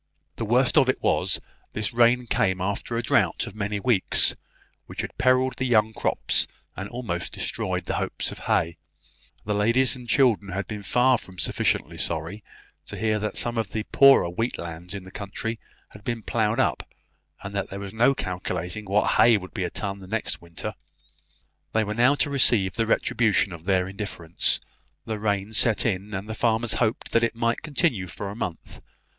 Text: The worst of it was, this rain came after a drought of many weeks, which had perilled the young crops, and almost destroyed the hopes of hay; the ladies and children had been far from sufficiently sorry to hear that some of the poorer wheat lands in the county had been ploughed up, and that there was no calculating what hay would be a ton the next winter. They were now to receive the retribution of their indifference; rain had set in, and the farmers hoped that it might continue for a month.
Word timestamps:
The 0.37 0.45
worst 0.45 0.79
of 0.79 0.89
it 0.89 0.99
was, 0.99 1.39
this 1.73 1.93
rain 1.93 2.25
came 2.25 2.59
after 2.59 2.97
a 2.97 3.03
drought 3.03 3.45
of 3.45 3.53
many 3.53 3.79
weeks, 3.79 4.35
which 4.87 5.01
had 5.01 5.15
perilled 5.19 5.57
the 5.57 5.65
young 5.67 5.93
crops, 5.93 6.47
and 6.75 6.89
almost 6.89 7.33
destroyed 7.33 7.85
the 7.85 7.97
hopes 7.97 8.31
of 8.31 8.39
hay; 8.39 8.77
the 9.45 9.53
ladies 9.53 9.95
and 9.95 10.09
children 10.09 10.53
had 10.53 10.65
been 10.67 10.81
far 10.81 11.19
from 11.19 11.37
sufficiently 11.37 11.99
sorry 11.99 12.43
to 12.87 12.97
hear 12.97 13.19
that 13.19 13.37
some 13.37 13.59
of 13.59 13.73
the 13.73 13.83
poorer 13.91 14.27
wheat 14.27 14.57
lands 14.57 14.95
in 14.95 15.03
the 15.03 15.11
county 15.11 15.59
had 15.89 16.03
been 16.03 16.23
ploughed 16.23 16.59
up, 16.59 16.81
and 17.43 17.53
that 17.53 17.69
there 17.69 17.79
was 17.79 17.93
no 17.93 18.15
calculating 18.15 18.85
what 18.85 19.17
hay 19.17 19.37
would 19.37 19.53
be 19.53 19.63
a 19.65 19.69
ton 19.69 19.99
the 19.99 20.07
next 20.07 20.41
winter. 20.41 20.73
They 21.73 21.83
were 21.83 21.93
now 21.93 22.15
to 22.15 22.29
receive 22.31 22.73
the 22.73 22.87
retribution 22.87 23.53
of 23.53 23.65
their 23.65 23.87
indifference; 23.87 24.61
rain 25.05 25.47
had 25.49 25.55
set 25.55 25.85
in, 25.85 26.11
and 26.15 26.27
the 26.27 26.33
farmers 26.33 26.73
hoped 26.81 27.11
that 27.11 27.21
it 27.21 27.35
might 27.35 27.61
continue 27.61 28.07
for 28.07 28.31
a 28.31 28.35
month. 28.35 28.81